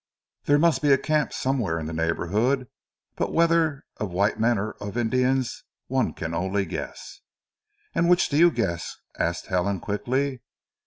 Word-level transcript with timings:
There 0.45 0.57
must 0.57 0.81
be 0.81 0.91
a 0.91 0.97
camp 0.97 1.31
somewhere 1.31 1.77
in 1.79 1.85
the 1.85 1.93
neighbourhood, 1.93 2.67
but 3.15 3.31
whether 3.31 3.85
of 3.97 4.09
white 4.09 4.39
men 4.39 4.57
or 4.57 4.71
of 4.81 4.97
Indians 4.97 5.63
one 5.85 6.11
can 6.13 6.33
only 6.33 6.65
guess." 6.65 7.19
"And 7.93 8.09
which 8.09 8.27
do 8.27 8.35
you 8.37 8.49
guess?" 8.49 8.97
asked 9.19 9.45
Helen 9.45 9.79
quickly. 9.79 10.41